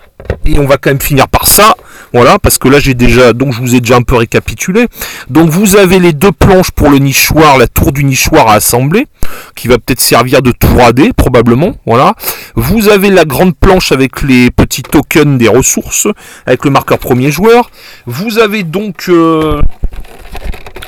et 0.45 0.59
on 0.59 0.65
va 0.65 0.77
quand 0.77 0.89
même 0.89 1.01
finir 1.01 1.27
par 1.27 1.47
ça, 1.47 1.75
voilà, 2.13 2.39
parce 2.39 2.57
que 2.57 2.67
là 2.67 2.79
j'ai 2.79 2.93
déjà, 2.93 3.33
donc 3.33 3.53
je 3.53 3.59
vous 3.59 3.75
ai 3.75 3.81
déjà 3.81 3.97
un 3.97 4.01
peu 4.01 4.15
récapitulé. 4.15 4.87
Donc 5.29 5.49
vous 5.49 5.75
avez 5.75 5.99
les 5.99 6.13
deux 6.13 6.31
planches 6.31 6.71
pour 6.71 6.89
le 6.89 6.97
nichoir, 6.97 7.57
la 7.57 7.67
tour 7.67 7.91
du 7.91 8.03
nichoir 8.03 8.47
à 8.47 8.53
assembler, 8.53 9.07
qui 9.55 9.67
va 9.67 9.77
peut-être 9.77 10.01
servir 10.01 10.41
de 10.41 10.51
tour 10.51 10.93
dé 10.93 11.11
probablement, 11.13 11.75
voilà. 11.85 12.13
Vous 12.55 12.87
avez 12.87 13.09
la 13.09 13.25
grande 13.25 13.55
planche 13.55 13.91
avec 13.91 14.21
les 14.21 14.49
petits 14.49 14.83
tokens 14.83 15.37
des 15.37 15.49
ressources, 15.49 16.07
avec 16.45 16.63
le 16.63 16.71
marqueur 16.71 16.99
premier 16.99 17.29
joueur. 17.29 17.69
Vous 18.05 18.39
avez 18.39 18.63
donc 18.63 19.05
euh, 19.09 19.61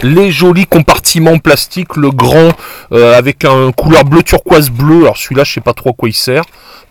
les 0.02 0.32
jolis 0.32 0.66
compartiments 0.66 1.40
plastiques, 1.40 1.98
le 1.98 2.12
grand 2.12 2.52
euh, 2.94 3.18
avec 3.18 3.44
un 3.44 3.72
couleur 3.74 4.06
bleu 4.06 4.24
turquoise 4.24 4.70
bleu. 4.70 5.02
Alors 5.02 5.18
celui-là, 5.18 5.44
je 5.44 5.54
sais 5.54 5.62
pas 5.62 5.74
trop 5.74 5.90
à 5.90 5.94
quoi 5.94 6.08
il 6.08 6.14
sert. 6.14 6.44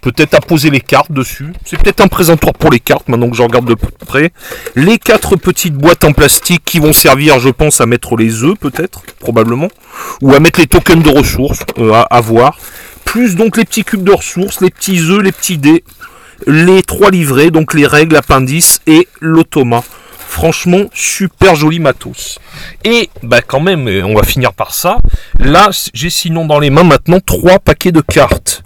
Peut-être 0.02 0.35
à 0.35 0.40
poser 0.40 0.68
les 0.68 0.80
cartes 0.80 1.11
dessus. 1.11 1.52
C'est 1.64 1.80
peut-être 1.80 2.02
un 2.02 2.09
présentoir 2.09 2.52
pour 2.52 2.71
les 2.71 2.78
cartes 2.78 3.09
maintenant 3.09 3.30
que 3.30 3.37
je 3.37 3.42
regarde 3.42 3.66
de 3.66 3.75
près. 3.75 4.30
Les 4.75 4.99
quatre 4.99 5.37
petites 5.37 5.75
boîtes 5.75 6.04
en 6.04 6.12
plastique 6.12 6.62
qui 6.64 6.80
vont 6.80 6.92
servir, 6.92 7.40
je 7.40 7.49
pense, 7.49 7.80
à 7.80 7.87
mettre 7.87 8.14
les 8.14 8.45
œufs 8.45 8.59
peut-être, 8.61 9.00
probablement, 9.21 9.68
ou 10.21 10.35
à 10.35 10.38
mettre 10.38 10.61
les 10.61 10.66
tokens 10.66 11.02
de 11.02 11.11
ressources, 11.11 11.61
euh, 11.78 12.02
à 12.11 12.21
voir. 12.21 12.59
Plus 13.06 13.34
donc 13.34 13.56
les 13.56 13.64
petits 13.64 13.84
cubes 13.84 14.04
de 14.04 14.12
ressources, 14.12 14.60
les 14.60 14.70
petits 14.70 15.00
œufs, 15.00 15.22
les 15.22 15.32
petits 15.32 15.56
dés, 15.56 15.82
les 16.46 16.82
trois 16.82 17.10
livrets, 17.10 17.50
donc 17.50 17.72
les 17.72 17.86
règles, 17.86 18.16
appendices 18.16 18.80
et 18.86 19.08
l'automa. 19.20 19.82
Franchement, 20.28 20.82
super 20.92 21.54
joli 21.54 21.80
matos. 21.80 22.38
Et 22.84 23.08
bah 23.22 23.40
quand 23.40 23.60
même, 23.60 23.88
on 24.04 24.14
va 24.14 24.22
finir 24.22 24.52
par 24.52 24.75
ça. 24.75 24.98
Là, 25.38 25.70
j'ai 25.94 26.10
sinon 26.10 26.44
dans 26.44 26.58
les 26.58 26.68
mains 26.68 26.84
maintenant 26.84 27.20
trois 27.25 27.58
paquets 27.58 27.92
de 27.92 28.02
cartes 28.02 28.62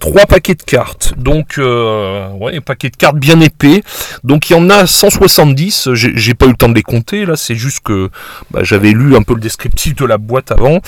trois 0.00 0.26
paquets 0.26 0.54
de 0.54 0.62
cartes. 0.62 1.14
Donc, 1.16 1.58
euh, 1.58 2.28
ouais, 2.32 2.56
un 2.56 2.60
paquet 2.60 2.90
de 2.90 2.96
cartes 2.96 3.16
bien 3.16 3.40
épais. 3.40 3.82
Donc, 4.24 4.50
il 4.50 4.54
y 4.54 4.56
en 4.56 4.70
a 4.70 4.86
170. 4.86 5.90
J'ai 5.94 6.34
pas 6.34 6.46
eu 6.46 6.50
le 6.50 6.56
temps 6.56 6.68
de 6.68 6.74
les 6.74 6.82
compter. 6.82 7.26
Là, 7.26 7.36
c'est 7.36 7.54
juste 7.54 7.80
que 7.80 8.10
bah, 8.50 8.60
j'avais 8.62 8.90
lu 8.90 9.16
un 9.16 9.22
peu 9.22 9.34
le 9.34 9.40
descriptif 9.40 9.94
de 9.96 10.04
la 10.04 10.18
boîte 10.18 10.52
avant. 10.52 10.80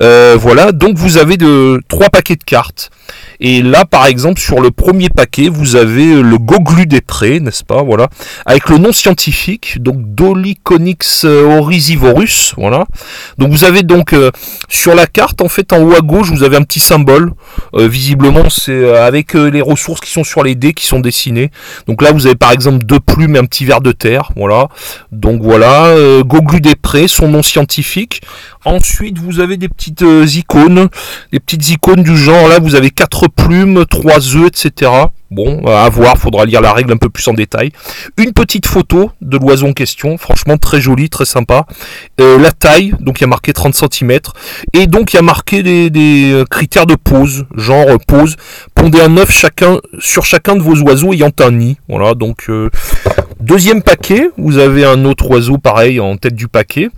Euh, 0.00 0.36
voilà. 0.38 0.72
Donc, 0.72 0.96
vous 0.96 1.18
avez 1.18 1.36
de 1.36 1.80
trois 1.88 2.08
paquets 2.08 2.36
de 2.36 2.44
cartes. 2.44 2.90
Et 3.40 3.62
là, 3.62 3.84
par 3.84 4.06
exemple, 4.06 4.40
sur 4.40 4.60
le 4.60 4.70
premier 4.70 5.08
paquet, 5.08 5.48
vous 5.48 5.76
avez 5.76 6.22
le 6.22 6.38
goglu 6.38 6.86
des 6.86 7.00
prés, 7.00 7.40
n'est-ce 7.40 7.64
pas 7.64 7.82
Voilà. 7.82 8.08
Avec 8.46 8.68
le 8.68 8.78
nom 8.78 8.92
scientifique, 8.92 9.80
donc 9.80 9.96
Doliconix 10.14 11.24
orisivorus. 11.24 12.54
Voilà. 12.56 12.86
Donc, 13.38 13.50
vous 13.52 13.64
avez 13.64 13.82
donc 13.82 14.12
euh, 14.12 14.30
sur 14.68 14.94
la 14.94 15.06
carte, 15.06 15.40
en 15.40 15.48
fait, 15.48 15.72
en 15.72 15.82
haut 15.82 15.94
à 15.94 16.00
gauche, 16.00 16.30
vous 16.30 16.42
avez 16.42 16.56
un 16.56 16.62
petit 16.62 16.80
symbole. 16.80 17.32
visiblement, 17.74 18.48
c'est 18.50 18.72
euh, 18.72 19.06
avec 19.06 19.34
euh, 19.34 19.48
les 19.50 19.60
ressources 19.60 20.00
qui 20.00 20.10
sont 20.10 20.24
sur 20.24 20.42
les 20.42 20.54
dés 20.54 20.72
qui 20.72 20.86
sont 20.86 21.00
dessinées. 21.00 21.50
Donc 21.86 22.02
là, 22.02 22.12
vous 22.12 22.26
avez 22.26 22.34
par 22.34 22.52
exemple 22.52 22.84
deux 22.84 23.00
plumes 23.00 23.36
et 23.36 23.38
un 23.38 23.44
petit 23.44 23.64
verre 23.64 23.80
de 23.80 23.92
terre. 23.92 24.32
Voilà. 24.36 24.68
Donc 25.12 25.42
voilà, 25.42 25.86
euh, 25.86 26.22
Goglu 26.22 26.60
des 26.60 26.74
Prés, 26.74 27.08
son 27.08 27.28
nom 27.28 27.42
scientifique. 27.42 28.22
Ensuite, 28.64 29.18
vous 29.18 29.40
avez 29.40 29.56
des 29.56 29.68
petites 29.68 30.04
icônes, 30.34 30.88
des 31.32 31.40
petites 31.40 31.70
icônes 31.70 32.02
du 32.02 32.16
genre. 32.16 32.48
Là, 32.48 32.58
vous 32.58 32.74
avez 32.74 32.90
quatre 32.90 33.27
plumes, 33.28 33.84
trois 33.86 34.36
œufs, 34.36 34.46
etc. 34.46 34.90
Bon, 35.30 35.62
à 35.66 35.86
voir, 35.90 36.16
faudra 36.16 36.46
lire 36.46 36.62
la 36.62 36.72
règle 36.72 36.92
un 36.94 36.96
peu 36.96 37.10
plus 37.10 37.28
en 37.28 37.34
détail. 37.34 37.70
Une 38.16 38.32
petite 38.32 38.66
photo 38.66 39.10
de 39.20 39.36
l'oiseau 39.36 39.66
en 39.66 39.72
question, 39.74 40.16
franchement 40.16 40.56
très 40.56 40.80
jolie, 40.80 41.10
très 41.10 41.26
sympa. 41.26 41.66
Euh, 42.18 42.38
la 42.38 42.50
taille, 42.50 42.94
donc 43.00 43.20
il 43.20 43.22
y 43.22 43.24
a 43.24 43.28
marqué 43.28 43.52
30 43.52 43.74
cm. 43.74 44.20
Et 44.72 44.86
donc 44.86 45.12
il 45.12 45.16
y 45.16 45.18
a 45.18 45.22
marqué 45.22 45.62
des, 45.62 46.32
euh, 46.32 46.44
critères 46.44 46.86
de 46.86 46.94
pose, 46.94 47.44
genre 47.54 47.88
euh, 47.88 47.98
pose, 48.06 48.36
pondez 48.74 49.02
un 49.02 49.18
œuf 49.18 49.30
chacun, 49.30 49.78
sur 49.98 50.24
chacun 50.24 50.56
de 50.56 50.62
vos 50.62 50.80
oiseaux 50.80 51.12
ayant 51.12 51.32
un 51.40 51.50
nid. 51.50 51.76
Voilà, 51.90 52.14
donc 52.14 52.50
deuxième 53.40 53.82
paquet, 53.82 54.30
vous 54.38 54.56
avez 54.56 54.86
un 54.86 55.04
autre 55.04 55.30
oiseau 55.30 55.58
pareil 55.58 56.00
en 56.00 56.16
tête 56.16 56.34
du 56.34 56.48
paquet. 56.48 56.88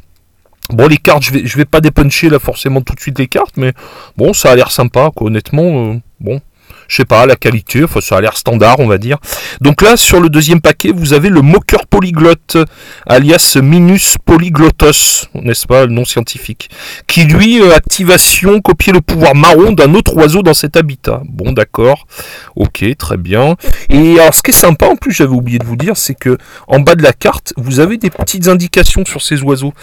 Bon, 0.68 0.86
les 0.86 0.98
cartes, 0.98 1.24
je 1.24 1.32
vais, 1.32 1.42
je 1.44 1.56
vais 1.56 1.64
pas 1.64 1.80
dépuncher 1.80 2.30
là 2.30 2.38
forcément 2.38 2.80
tout 2.80 2.94
de 2.94 3.00
suite 3.00 3.18
les 3.18 3.26
cartes, 3.26 3.56
mais 3.56 3.72
bon, 4.16 4.32
ça 4.32 4.52
a 4.52 4.54
l'air 4.54 4.70
sympa, 4.70 5.10
quoi, 5.12 5.26
honnêtement. 5.26 6.00
Bon, 6.20 6.40
je 6.90 6.96
sais 6.96 7.04
pas, 7.04 7.24
la 7.24 7.36
qualité, 7.36 7.84
enfin 7.84 8.00
ça 8.00 8.16
a 8.16 8.20
l'air 8.20 8.36
standard 8.36 8.80
on 8.80 8.88
va 8.88 8.98
dire. 8.98 9.18
Donc 9.60 9.80
là 9.80 9.96
sur 9.96 10.20
le 10.20 10.28
deuxième 10.28 10.60
paquet 10.60 10.90
vous 10.92 11.12
avez 11.12 11.28
le 11.28 11.40
moqueur 11.40 11.86
polyglotte, 11.86 12.58
alias 13.06 13.56
Minus 13.62 14.16
polyglottos, 14.24 15.28
n'est-ce 15.34 15.68
pas, 15.68 15.86
le 15.86 15.92
nom 15.92 16.04
scientifique, 16.04 16.68
qui 17.06 17.24
lui, 17.24 17.60
euh, 17.60 17.74
activation, 17.74 18.60
copier 18.60 18.92
le 18.92 19.00
pouvoir 19.00 19.36
marron 19.36 19.72
d'un 19.72 19.94
autre 19.94 20.16
oiseau 20.16 20.42
dans 20.42 20.54
cet 20.54 20.76
habitat. 20.76 21.22
Bon 21.28 21.52
d'accord, 21.52 22.08
ok, 22.56 22.84
très 22.98 23.16
bien. 23.16 23.54
Et 23.88 24.18
alors 24.18 24.34
ce 24.34 24.42
qui 24.42 24.50
est 24.50 24.54
sympa 24.54 24.86
en 24.86 24.96
plus 24.96 25.12
j'avais 25.12 25.34
oublié 25.34 25.60
de 25.60 25.64
vous 25.64 25.76
dire, 25.76 25.96
c'est 25.96 26.16
que 26.16 26.38
en 26.66 26.80
bas 26.80 26.96
de 26.96 27.02
la 27.02 27.12
carte 27.12 27.54
vous 27.56 27.78
avez 27.78 27.98
des 27.98 28.10
petites 28.10 28.48
indications 28.48 29.04
sur 29.04 29.22
ces 29.22 29.40
oiseaux, 29.42 29.74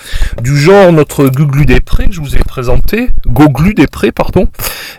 du 0.41 0.57
genre 0.57 0.91
notre 0.91 1.29
Guglu 1.29 1.65
des 1.65 1.79
Prés, 1.79 2.07
je 2.11 2.19
vous 2.19 2.35
ai 2.35 2.39
présenté, 2.39 3.11
Goglu 3.27 3.73
des 3.73 3.87
Prés, 3.87 4.11
pardon. 4.11 4.49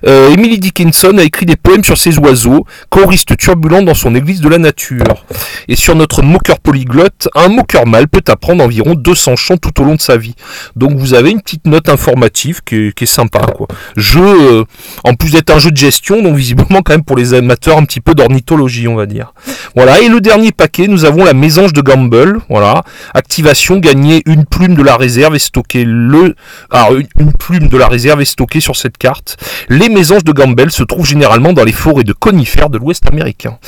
Euh, 0.06 0.30
Emily 0.32 0.58
Dickinson 0.58 1.18
a 1.18 1.22
écrit 1.22 1.44
des 1.44 1.56
poèmes 1.56 1.84
sur 1.84 1.97
ces 1.98 2.18
oiseaux, 2.18 2.64
choriste 2.90 3.36
turbulent 3.36 3.84
dans 3.84 3.94
son 3.94 4.14
église 4.14 4.40
de 4.40 4.48
la 4.48 4.58
nature. 4.58 5.24
Et 5.68 5.76
sur 5.76 5.94
notre 5.94 6.22
moqueur 6.22 6.60
polyglotte, 6.60 7.28
un 7.34 7.48
moqueur 7.48 7.86
mâle 7.86 8.08
peut 8.08 8.22
apprendre 8.28 8.64
environ 8.64 8.94
200 8.94 9.36
chants 9.36 9.56
tout 9.56 9.82
au 9.82 9.84
long 9.84 9.94
de 9.94 10.00
sa 10.00 10.16
vie. 10.16 10.34
Donc 10.76 10.96
vous 10.96 11.14
avez 11.14 11.30
une 11.30 11.40
petite 11.40 11.66
note 11.66 11.88
informative 11.88 12.60
qui 12.64 12.92
est, 12.96 13.06
sympa. 13.06 13.40
Quoi. 13.40 13.66
Jeu, 13.96 14.20
euh, 14.22 14.64
en 15.04 15.14
plus 15.14 15.32
d'être 15.32 15.50
un 15.50 15.58
jeu 15.58 15.70
de 15.70 15.76
gestion, 15.76 16.22
donc 16.22 16.36
visiblement 16.36 16.82
quand 16.82 16.92
même 16.92 17.04
pour 17.04 17.16
les 17.16 17.34
amateurs 17.34 17.78
un 17.78 17.84
petit 17.84 18.00
peu 18.00 18.14
d'ornithologie, 18.14 18.86
on 18.86 18.94
va 18.94 19.06
dire. 19.06 19.32
Voilà, 19.74 20.00
et 20.00 20.08
le 20.08 20.20
dernier 20.20 20.52
paquet, 20.52 20.86
nous 20.88 21.04
avons 21.04 21.24
la 21.24 21.34
mésange 21.34 21.72
de 21.72 21.80
Gamble. 21.80 22.40
Voilà, 22.48 22.82
activation, 23.14 23.78
gagner 23.78 24.22
une 24.26 24.44
plume 24.44 24.74
de 24.74 24.82
la 24.82 24.96
réserve 24.96 25.34
et 25.34 25.38
stocker 25.38 25.84
le... 25.84 26.34
Ah, 26.70 26.88
une 27.18 27.32
plume 27.32 27.68
de 27.68 27.76
la 27.76 27.88
réserve 27.88 28.20
est 28.20 28.26
stockée 28.26 28.60
sur 28.60 28.76
cette 28.76 28.98
carte. 28.98 29.36
Les 29.68 29.88
mésanges 29.88 30.24
de 30.24 30.32
Gamble 30.32 30.70
se 30.70 30.82
trouvent 30.82 31.06
généralement 31.06 31.52
dans 31.52 31.64
les 31.64 31.72
forêts 31.72 31.87
de 31.92 32.12
conifères 32.12 32.70
de 32.70 32.78
l'Ouest 32.78 33.06
américain. 33.06 33.58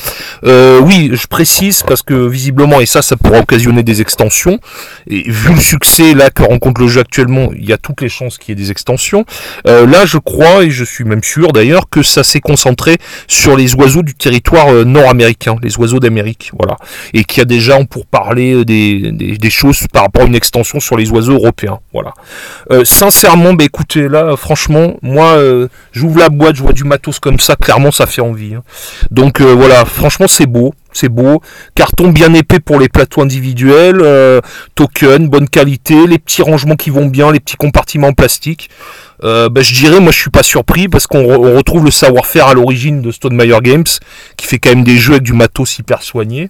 Euh, 0.43 0.79
oui, 0.79 1.11
je 1.13 1.27
précise 1.27 1.83
parce 1.83 2.01
que 2.01 2.13
visiblement, 2.13 2.79
et 2.79 2.85
ça, 2.85 3.01
ça 3.01 3.15
pourra 3.15 3.39
occasionner 3.39 3.83
des 3.83 4.01
extensions. 4.01 4.59
Et 5.07 5.29
vu 5.29 5.53
le 5.53 5.61
succès 5.61 6.13
là 6.13 6.29
que 6.29 6.43
rencontre 6.43 6.81
le 6.81 6.87
jeu 6.87 7.01
actuellement, 7.01 7.49
il 7.55 7.67
y 7.67 7.73
a 7.73 7.77
toutes 7.77 8.01
les 8.01 8.09
chances 8.09 8.37
qu'il 8.37 8.49
y 8.49 8.51
ait 8.53 8.63
des 8.63 8.71
extensions. 8.71 9.25
Euh, 9.67 9.85
là, 9.85 10.05
je 10.05 10.17
crois, 10.17 10.63
et 10.63 10.69
je 10.69 10.83
suis 10.83 11.03
même 11.03 11.23
sûr 11.23 11.51
d'ailleurs, 11.51 11.89
que 11.89 12.03
ça 12.03 12.23
s'est 12.23 12.39
concentré 12.39 12.97
sur 13.27 13.57
les 13.57 13.73
oiseaux 13.75 14.03
du 14.03 14.13
territoire 14.13 14.69
euh, 14.69 14.83
nord-américain, 14.83 15.55
les 15.61 15.77
oiseaux 15.77 15.99
d'Amérique, 15.99 16.51
voilà. 16.57 16.77
Et 17.13 17.23
qu'il 17.23 17.39
y 17.39 17.41
a 17.41 17.45
déjà, 17.45 17.83
pour 17.85 18.05
parler 18.05 18.63
des, 18.65 19.11
des, 19.11 19.49
choses 19.49 19.85
par 19.91 20.03
rapport 20.03 20.23
à 20.23 20.25
une 20.25 20.35
extension 20.35 20.79
sur 20.79 20.97
les 20.97 21.09
oiseaux 21.09 21.33
européens, 21.33 21.79
voilà. 21.93 22.13
sincèrement, 22.83 23.53
bah, 23.53 23.63
écoutez, 23.63 24.07
là, 24.07 24.35
franchement, 24.37 24.97
moi, 25.01 25.37
j'ouvre 25.91 26.19
la 26.19 26.29
boîte, 26.29 26.55
je 26.55 26.63
vois 26.63 26.73
du 26.73 26.83
matos 26.83 27.19
comme 27.19 27.39
ça, 27.39 27.55
clairement, 27.55 27.91
ça 27.91 28.05
fait 28.05 28.10
envie. 28.19 28.55
Hein. 28.55 28.63
Donc 29.11 29.39
euh, 29.39 29.53
voilà, 29.53 29.85
franchement 29.85 30.27
c'est 30.27 30.47
beau, 30.47 30.73
c'est 30.91 31.07
beau. 31.07 31.41
Carton 31.75 32.09
bien 32.09 32.33
épais 32.33 32.59
pour 32.59 32.79
les 32.79 32.89
plateaux 32.89 33.21
individuels, 33.21 34.01
euh, 34.01 34.41
token, 34.75 35.29
bonne 35.29 35.47
qualité, 35.47 36.07
les 36.07 36.19
petits 36.19 36.41
rangements 36.41 36.75
qui 36.75 36.89
vont 36.89 37.05
bien, 37.05 37.31
les 37.31 37.39
petits 37.39 37.55
compartiments 37.55 38.07
en 38.07 38.13
plastique. 38.13 38.69
Euh, 39.23 39.49
bah, 39.49 39.61
je 39.61 39.73
dirais, 39.73 39.99
moi 39.99 40.11
je 40.11 40.19
suis 40.19 40.29
pas 40.29 40.43
surpris 40.43 40.87
parce 40.87 41.07
qu'on 41.07 41.25
retrouve 41.25 41.85
le 41.85 41.91
savoir-faire 41.91 42.47
à 42.47 42.53
l'origine 42.53 43.01
de 43.01 43.11
Stone 43.11 43.35
Meyer 43.35 43.59
Games, 43.61 43.85
qui 44.37 44.47
fait 44.47 44.59
quand 44.59 44.69
même 44.69 44.83
des 44.83 44.97
jeux 44.97 45.13
avec 45.13 45.23
du 45.23 45.33
matos 45.33 45.79
hyper 45.79 46.01
soigné. 46.01 46.49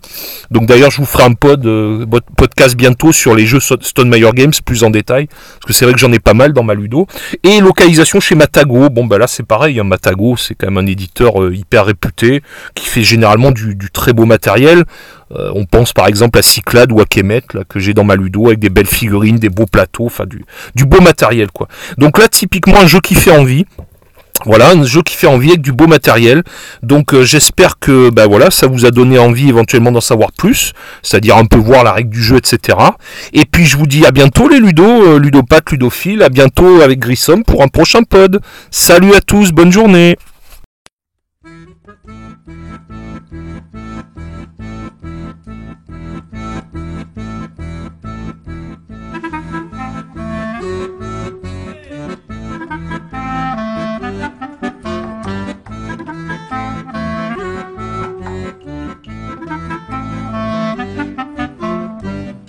Donc 0.51 0.65
d'ailleurs, 0.67 0.91
je 0.91 0.97
vous 0.97 1.05
ferai 1.05 1.23
un 1.23 1.33
pod, 1.33 1.65
euh, 1.65 2.05
podcast 2.37 2.75
bientôt 2.75 3.11
sur 3.11 3.35
les 3.35 3.45
jeux 3.45 3.59
Stone 3.59 4.09
Meyer 4.09 4.31
Games 4.33 4.53
plus 4.65 4.83
en 4.83 4.89
détail, 4.89 5.27
parce 5.27 5.65
que 5.67 5.73
c'est 5.73 5.85
vrai 5.85 5.93
que 5.93 5.99
j'en 5.99 6.11
ai 6.11 6.19
pas 6.19 6.33
mal 6.33 6.53
dans 6.53 6.63
ma 6.63 6.73
ludo. 6.73 7.07
Et 7.43 7.59
localisation 7.59 8.19
chez 8.19 8.35
Matago. 8.35 8.89
Bon 8.89 9.05
bah 9.05 9.17
là 9.17 9.27
c'est 9.27 9.45
pareil, 9.45 9.79
hein, 9.79 9.83
Matago 9.83 10.37
c'est 10.37 10.55
quand 10.55 10.67
même 10.67 10.77
un 10.77 10.87
éditeur 10.87 11.41
euh, 11.41 11.53
hyper 11.53 11.85
réputé 11.85 12.41
qui 12.75 12.85
fait 12.85 13.03
généralement 13.03 13.51
du 13.51 13.75
très 13.91 14.13
beau 14.13 14.25
matériel. 14.25 14.85
Euh, 15.35 15.51
on 15.55 15.65
pense 15.65 15.93
par 15.93 16.07
exemple 16.07 16.37
à 16.39 16.41
Cyclade 16.41 16.91
ou 16.91 16.99
à 16.99 17.05
Kemet, 17.05 17.43
là, 17.53 17.61
que 17.67 17.79
j'ai 17.79 17.93
dans 17.93 18.03
ma 18.03 18.15
ludo, 18.15 18.47
avec 18.47 18.59
des 18.59 18.69
belles 18.69 18.87
figurines, 18.87 19.37
des 19.37 19.49
beaux 19.49 19.65
plateaux, 19.65 20.05
enfin 20.05 20.25
du, 20.25 20.85
beau 20.85 21.01
matériel 21.01 21.51
quoi. 21.51 21.67
Donc 21.97 22.17
là 22.17 22.27
typiquement 22.27 22.79
un 22.79 22.87
jeu 22.87 22.99
qui 22.99 23.15
fait 23.15 23.31
envie. 23.31 23.65
Voilà, 24.45 24.71
un 24.71 24.83
jeu 24.83 25.03
qui 25.03 25.15
fait 25.15 25.27
envie 25.27 25.49
avec 25.49 25.61
du 25.61 25.71
beau 25.71 25.85
matériel. 25.85 26.43
Donc 26.81 27.13
euh, 27.13 27.23
j'espère 27.23 27.77
que 27.77 28.09
bah 28.09 28.25
voilà, 28.25 28.49
ça 28.49 28.65
vous 28.65 28.85
a 28.85 28.91
donné 28.91 29.19
envie 29.19 29.49
éventuellement 29.49 29.91
d'en 29.91 30.01
savoir 30.01 30.31
plus, 30.31 30.73
c'est-à-dire 31.03 31.37
un 31.37 31.45
peu 31.45 31.57
voir 31.57 31.83
la 31.83 31.91
règle 31.91 32.09
du 32.09 32.23
jeu, 32.23 32.37
etc. 32.37 32.77
Et 33.33 33.45
puis 33.45 33.65
je 33.65 33.77
vous 33.77 33.85
dis 33.85 34.03
à 34.03 34.11
bientôt 34.11 34.49
les 34.49 34.59
ludo, 34.59 34.83
euh, 34.83 35.19
ludopathes, 35.19 35.69
ludophiles, 35.71 36.23
à 36.23 36.29
bientôt 36.29 36.81
avec 36.81 36.97
Grissom 36.97 37.43
pour 37.43 37.61
un 37.61 37.67
prochain 37.67 38.01
pod. 38.01 38.41
Salut 38.71 39.13
à 39.13 39.21
tous, 39.21 39.51
bonne 39.51 39.71
journée 39.71 40.17